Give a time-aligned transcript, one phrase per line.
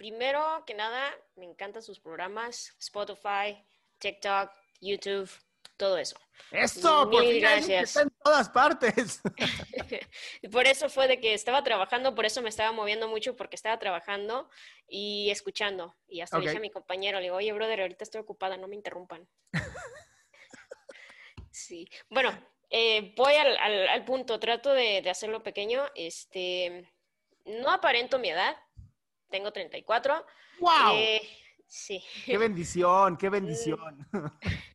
[0.00, 3.62] primero que nada, me encantan sus programas, Spotify,
[3.98, 5.30] TikTok, YouTube,
[5.76, 6.16] todo eso.
[6.52, 7.82] Eso, Mil por fin hay alguien que gracias.
[7.90, 9.20] está en todas partes.
[10.50, 13.78] Por eso fue de que estaba trabajando, por eso me estaba moviendo mucho, porque estaba
[13.78, 14.48] trabajando
[14.88, 15.94] y escuchando.
[16.08, 18.68] Y hasta le dije a mi compañero, le digo, oye, brother, ahorita estoy ocupada, no
[18.68, 19.28] me interrumpan.
[21.50, 21.86] sí.
[22.08, 22.30] Bueno,
[22.70, 25.84] eh, voy al, al- al punto, trato de, de hacerlo pequeño.
[25.94, 26.90] Este,
[27.44, 28.56] no aparento mi edad,
[29.30, 30.26] tengo 34.
[30.58, 30.70] ¡Wow!
[30.94, 31.22] Eh,
[31.66, 32.02] sí.
[32.26, 33.16] ¡Qué bendición!
[33.16, 34.08] ¡Qué bendición!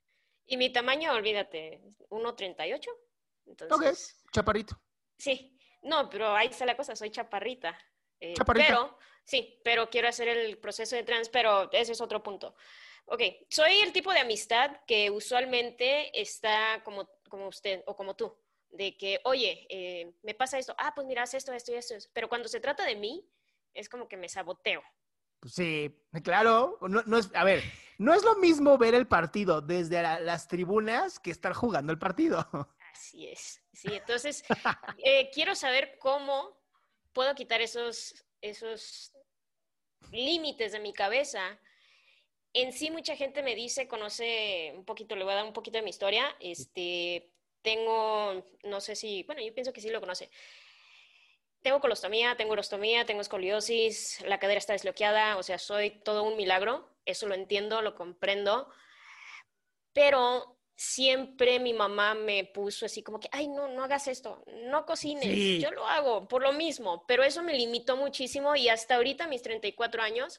[0.48, 2.88] Y mi tamaño, olvídate, 1.38.
[2.88, 2.98] ok,
[3.48, 4.80] Entonces, chaparrito.
[5.18, 7.76] Sí, no, pero ahí está la cosa, soy chaparrita.
[8.20, 8.68] Eh, Chaparrita.
[8.68, 12.56] Pero, sí, pero quiero hacer el proceso de trans, pero ese es otro punto.
[13.06, 18.38] Ok, soy el tipo de amistad que usualmente está como, como usted o como tú,
[18.70, 21.96] de que, oye, eh, me pasa esto, ah, pues mira, haz esto, esto y esto,
[22.14, 23.28] pero cuando se trata de mí,
[23.76, 24.82] es como que me saboteo.
[25.40, 25.94] Pues sí,
[26.24, 26.80] claro.
[26.82, 27.62] No, no es, a ver,
[28.00, 32.00] no es lo mismo ver el partido desde la- las tribunas que estar jugando el
[32.00, 32.38] partido.
[32.94, 33.62] Así es.
[33.74, 34.44] Sí, entonces
[34.98, 36.58] eh, quiero saber cómo
[37.14, 39.12] puedo quitar esos, esos
[40.12, 41.60] límites de mi cabeza.
[42.54, 45.78] En sí, mucha gente me dice, conoce un poquito, le voy a dar un poquito
[45.78, 46.36] de mi historia.
[46.40, 47.30] Este,
[47.62, 50.30] tengo, no sé si, bueno, yo pienso que sí lo conoce.
[51.66, 56.38] Tengo colostomía, tengo urostomía, tengo escoliosis, la cadera está desbloqueada, o sea, soy todo un
[56.38, 56.88] milagro.
[57.06, 58.70] Eso lo entiendo, lo comprendo.
[59.92, 64.86] Pero siempre mi mamá me puso así como que, ay, no, no hagas esto, no
[64.86, 65.60] cocines, Sí.
[65.60, 69.42] yo lo hago por lo mismo, pero eso me limitó muchísimo y hasta ahorita, mis
[69.42, 70.38] 34 años,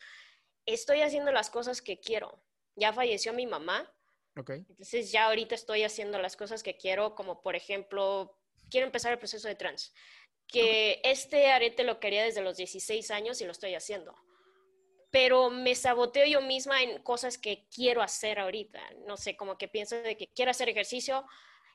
[0.65, 2.41] estoy haciendo las cosas que quiero.
[2.77, 3.93] Ya falleció mi mamá,
[4.37, 4.51] Ok.
[4.51, 8.39] entonces ya ahorita estoy haciendo las cosas que quiero, como por ejemplo,
[8.71, 9.93] quiero empezar el proceso de trans,
[10.49, 14.15] que este arete lo quería desde los 16 años y lo estoy haciendo
[15.17, 18.81] pero me saboteo yo misma en cosas que quiero hacer ahorita.
[19.07, 21.25] No sé, como que pienso de que quiero hacer ejercicio,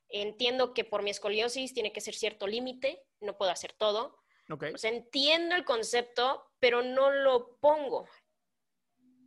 [0.10, 4.20] entiendo que por mi escoliosis tiene que ser cierto límite, no puedo hacer todo.
[4.50, 4.66] Ok.
[4.76, 8.08] O sea, entiendo el concepto, pero no lo pongo.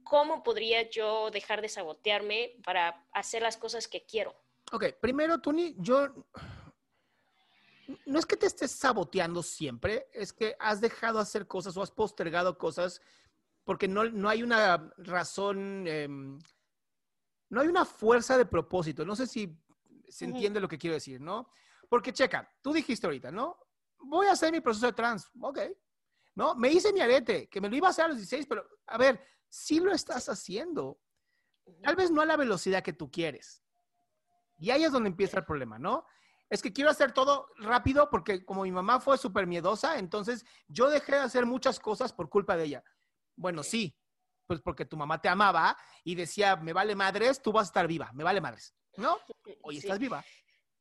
[0.04, 4.36] ¿Cómo podría yo dejar de sabotearme para hacer las cosas que quiero?
[4.70, 6.14] Ok, primero, Tony, yo.
[8.06, 11.90] No es que te estés saboteando siempre, es que has dejado hacer cosas o has
[11.90, 13.00] postergado cosas
[13.64, 16.38] porque no, no hay una razón, em,
[17.48, 19.04] no hay una fuerza de propósito.
[19.04, 19.58] No sé si
[20.08, 21.48] se entiende lo que quiero decir, ¿no?
[21.88, 23.58] Porque checa, tú dijiste ahorita, ¿no?
[23.98, 25.58] Voy a hacer mi proceso de trans, ok.
[26.36, 26.54] ¿No?
[26.56, 28.98] Me hice mi arete, que me lo iba a hacer a los 16, pero a
[28.98, 31.00] ver, sí lo estás haciendo.
[31.82, 33.62] Tal vez no a la velocidad que tú quieres.
[34.58, 36.04] Y ahí es donde empieza el problema, ¿no?
[36.54, 40.88] Es que quiero hacer todo rápido porque como mi mamá fue súper miedosa, entonces yo
[40.88, 42.84] dejé de hacer muchas cosas por culpa de ella.
[43.34, 43.98] Bueno, sí,
[44.46, 47.88] pues porque tu mamá te amaba y decía, me vale madres, tú vas a estar
[47.88, 49.18] viva, me vale madres, ¿no?
[49.64, 49.86] Hoy Sí.
[49.88, 50.24] estás viva.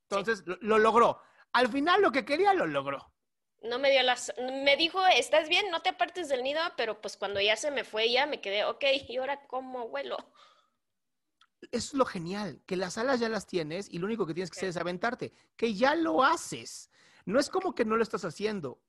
[0.07, 1.19] Entonces lo, lo logró.
[1.53, 3.11] Al final lo que quería lo logró.
[3.63, 7.17] no me dio las, me dijo, estás bien, no te apartes del nido, pero pues
[7.17, 10.17] cuando ya se me fue ya me quedé, ok, ¿y ahora cómo vuelo?
[11.71, 14.49] Eso es lo genial, que las alas ya las tienes y lo único que tienes
[14.49, 16.89] que hacer es aventarte, que ya lo haces.
[17.25, 18.81] No es como que no lo estás haciendo,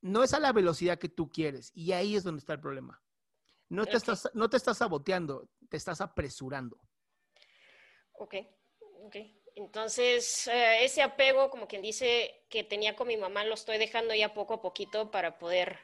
[0.00, 3.02] no es a la velocidad que tú quieres y ahí es donde está el problema.
[3.68, 6.80] No te, estás, no te estás saboteando, te estás apresurando.
[8.12, 8.34] Ok,
[9.04, 9.16] ok.
[9.54, 14.14] Entonces, eh, ese apego, como quien dice, que tenía con mi mamá, lo estoy dejando
[14.14, 15.78] ya poco a poquito para poder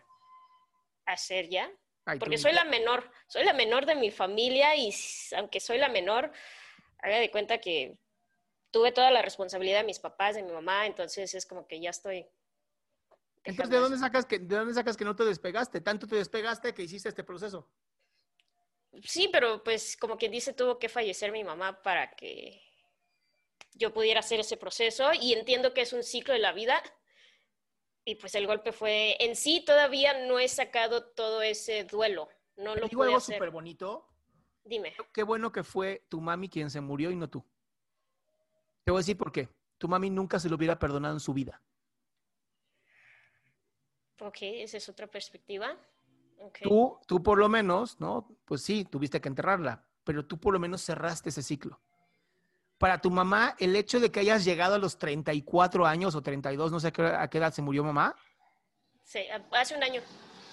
[1.05, 1.71] hacer ya.
[2.07, 4.95] Ay, Porque soy la menor, soy la menor de mi familia y
[5.37, 6.33] aunque soy la menor,
[6.99, 7.99] haga de cuenta que
[8.71, 11.91] tuve toda la responsabilidad de mis papás, de mi mamá, entonces es como que ya
[11.91, 12.25] estoy.
[13.43, 15.81] Entonces, ¿de dónde sacas que, de dónde sacas que no te despegaste?
[15.81, 17.69] Tanto te despegaste que hiciste este proceso.
[19.03, 22.63] Sí, pero pues como quien dice, tuvo que fallecer mi mamá para que
[23.75, 26.81] yo pudiera hacer ese proceso y entiendo que es un ciclo de la vida
[28.07, 32.77] y pues el golpe fue, en sí todavía no he sacado todo ese duelo, no
[32.77, 34.09] lo digo algo súper bonito.
[34.65, 37.45] Dime, Qué bueno que fue tu mami quien se murió y no tú.
[38.85, 39.49] Te voy a decir por qué.
[39.79, 41.61] Tu mami nunca se lo hubiera perdonado en su vida.
[44.21, 45.77] ok, esa es otra perspectiva.
[46.63, 48.29] Tú, tú por lo menos, ¿no?
[48.45, 51.81] Pues sí, tuviste que enterrarla, pero tú por lo menos cerraste ese ciclo.
[52.79, 56.71] Para tu mamá, el hecho de que hayas llegado a los 34 años o 32,
[56.71, 58.15] no sé a qué, a qué edad se murió mamá,
[59.03, 59.21] Sí,
[59.53, 60.03] hace un año.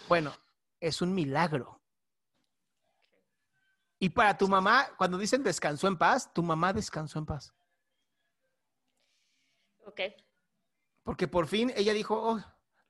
[0.08, 0.32] bueno,
[0.80, 1.82] es un milagro.
[3.98, 7.54] Y para tu mamá, cuando dicen descansó en paz, tu mamá descansó en paz.
[9.86, 10.02] Ok.
[11.04, 12.40] Porque por fin ella dijo, oh,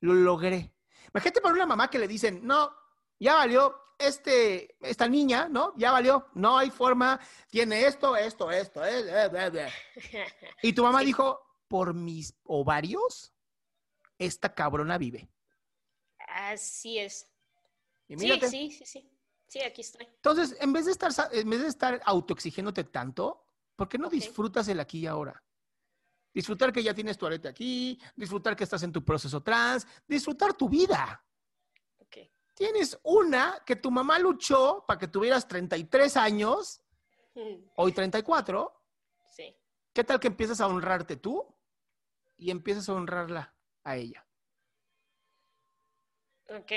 [0.00, 0.74] lo logré.
[1.12, 2.70] Imagínate para una mamá que le dicen, no,
[3.18, 5.72] ya valió, este, esta niña, ¿no?
[5.76, 7.20] Ya valió, no hay forma,
[7.50, 9.68] tiene esto, esto, esto, eh, eh, bla, bla".
[10.62, 11.06] Y tu mamá Sí.
[11.06, 13.34] dijo, por mis ovarios,
[14.18, 15.28] esta cabrona vive.
[16.28, 17.30] Así es.
[18.08, 18.48] Y Sí, mírate.
[18.48, 19.10] sí, sí, sí.
[19.46, 20.06] Sí, aquí estoy.
[20.06, 24.66] Entonces, en vez de estar, en vez de estar autoexigiéndote tanto, ¿por qué no disfrutas
[24.68, 25.42] el aquí y ahora?
[26.32, 30.54] Disfrutar que ya tienes tu arete aquí, disfrutar que estás en tu proceso trans, disfrutar
[30.54, 31.23] tu vida.
[32.54, 36.84] Tienes una que tu mamá luchó para que tuvieras 33 años,
[37.34, 38.72] Mm, hoy 34.
[39.28, 39.56] Sí.
[39.92, 41.44] ¿Qué tal que empiezas a honrarte tú
[42.36, 44.26] y empiezas a honrarla a ella?
[46.48, 46.72] Ok.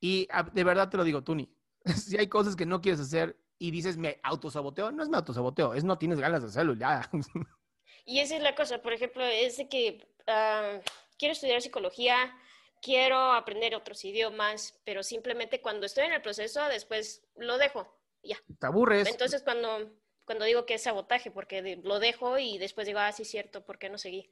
[0.00, 1.52] Y de verdad te lo digo, Tuni,
[1.96, 5.74] si hay cosas que no quieres hacer y dices me autosaboteo, no es me autosaboteo,
[5.74, 7.10] es no tienes ganas de hacerlo ya.
[8.06, 10.78] Y esa es la cosa, por ejemplo, es de que ah,
[11.16, 12.36] quiero estudiar psicología,
[12.84, 17.98] quiero aprender otros idiomas, pero simplemente cuando estoy en el proceso, después lo dejo.
[18.22, 18.36] Ya.
[18.60, 19.08] Te aburres.
[19.08, 19.90] Entonces, cuando,
[20.26, 23.78] cuando digo que es sabotaje, porque lo dejo y después digo, ah, sí, cierto, ¿por
[23.78, 24.30] qué no seguí?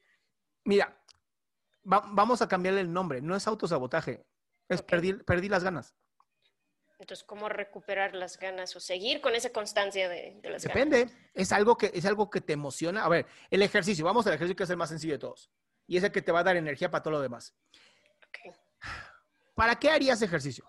[0.64, 1.02] Mira,
[1.90, 4.24] va- vamos a cambiarle el nombre, no es autosabotaje,
[4.68, 5.94] es perdí, perdí las ganas.
[6.98, 10.88] Entonces, ¿cómo recuperar las ganas o seguir con esa constancia de, de las ganas?
[10.90, 13.04] Depende, es algo, que, es algo que te emociona.
[13.04, 15.50] A ver, el ejercicio, vamos al ejercicio que es el más sencillo de todos.
[15.88, 17.56] Y es el que te va a dar energía para todo lo demás.
[19.54, 20.64] ¿Para qué harías ejercicio?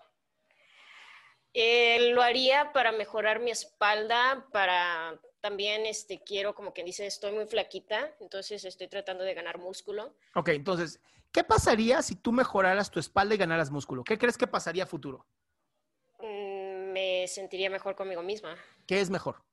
[1.52, 7.32] Eh, lo haría para mejorar mi espalda, para también, este, quiero, como quien dice, estoy
[7.32, 10.16] muy flaquita, entonces estoy tratando de ganar músculo.
[10.34, 11.00] Ok, entonces,
[11.32, 14.02] ¿qué pasaría si tú mejoraras tu espalda y ganaras músculo?
[14.04, 15.26] ¿Qué crees que pasaría a futuro?
[16.18, 18.56] Mm, me sentiría mejor conmigo misma,
[18.86, 19.44] ¿Qué es mejor?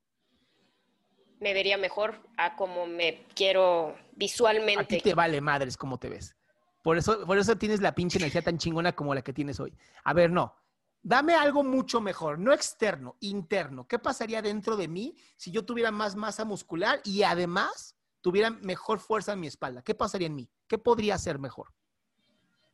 [1.39, 5.01] me vería mejor a como me quiero A ti visualmente.
[5.01, 6.35] te vale madres cómo te ves.
[6.81, 9.73] Por eso, por eso tienes la pinche energía tan chingona como la que tienes hoy.
[10.03, 10.55] A ver, no.
[11.03, 13.87] Dame algo mucho mejor, no externo, interno.
[13.87, 18.99] ¿Qué pasaría dentro de mí si yo tuviera más masa muscular y además tuviera mejor
[18.99, 19.81] fuerza en mi espalda?
[19.81, 20.49] ¿Qué pasaría en mí?
[20.67, 21.73] ¿Qué podría ser mejor?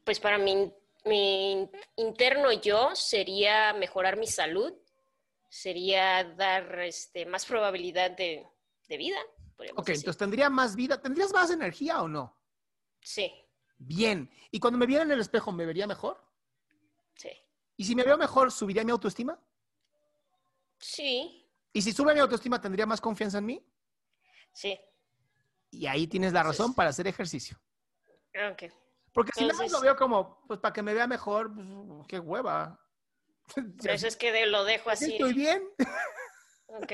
[0.04, 0.74] Pues para mi,
[1.06, 4.74] mi interno yo sería mejorar mi salud,
[5.48, 8.46] sería dar este, más probabilidad de,
[8.90, 9.20] de vida.
[9.58, 9.96] Ok, decir.
[9.96, 12.38] entonces tendría más vida, ¿tendrías más energía o no?
[13.02, 13.32] Sí,
[13.78, 14.30] Bien.
[14.52, 16.24] ¿Y cuando me viera en el espejo, me vería mejor?
[17.16, 17.30] sí,
[17.76, 19.40] ¿Y si me veo mejor, subiría mi autoestima?
[20.80, 21.44] sí,
[21.74, 23.66] ¿Y si sube mi autoestima, tendría más confianza en mí?
[24.52, 24.80] sí.
[25.70, 27.60] Y ahí tienes la razón para hacer ejercicio.
[28.52, 28.72] Ok.
[29.12, 31.68] Porque si nada más Entonces- lo veo como, pues para que me vea mejor, pues,
[32.08, 32.80] qué hueva.
[33.82, 35.14] Por eso es que de- lo dejo Así así.
[35.16, 35.64] estoy bien.
[36.70, 36.94] Ok.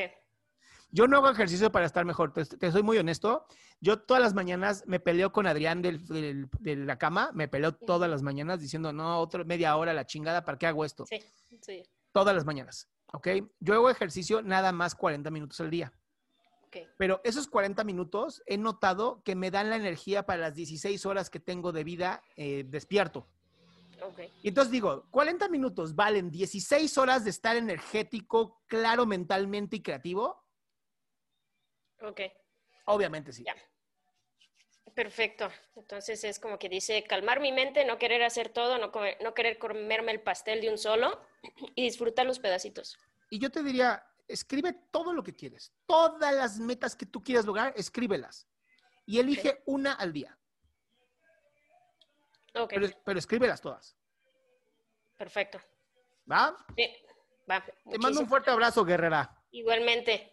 [0.95, 2.31] Yo no hago ejercicio para estar mejor.
[2.33, 3.45] Te, te soy muy honesto.
[3.81, 7.31] Yo todas las mañanas me peleo con Adrián del- del- de la cama.
[7.33, 10.85] Me peleo todas las mañanas diciendo, no, otra media hora la chingada, ¿para qué hago
[10.85, 11.05] esto?
[11.07, 11.19] Sí,
[11.61, 11.83] sí.
[12.11, 12.87] Todas las mañanas.
[13.11, 13.27] ¿Ok?
[13.59, 15.91] Yo hago ejercicio nada más 40 minutos al día.
[16.67, 16.77] Ok.
[16.97, 21.31] Pero esos 40 minutos he notado que me dan la energía para las 16 horas
[21.31, 23.27] que tengo de vida eh, despierto.
[24.03, 24.19] Ok.
[24.43, 30.42] Y entonces digo, 40 minutos valen 16 horas de estar energético, claro mentalmente y creativo.
[32.03, 32.21] Ok.
[32.85, 33.43] Obviamente sí.
[33.43, 33.55] Ya.
[34.93, 35.49] Perfecto.
[35.75, 39.33] Entonces es como que dice calmar mi mente, no querer hacer todo, no, comer- no
[39.33, 41.19] querer comerme el pastel de un solo
[41.75, 42.97] y disfrutar los pedacitos.
[43.29, 45.73] Y yo te diría, escribe todo lo que quieres.
[45.87, 48.47] Todas las metas que tú quieras lograr, escríbelas.
[49.05, 50.37] Y elige una al día.
[52.55, 52.69] Ok.
[52.75, 53.97] Pero, pero escríbelas todas.
[55.17, 55.59] Perfecto.
[56.31, 56.55] ¿Va?
[56.75, 56.95] Sí.
[57.49, 57.65] Va.
[57.89, 59.35] Te mando un fuerte abrazo, guerrera.
[59.51, 60.32] Igualmente.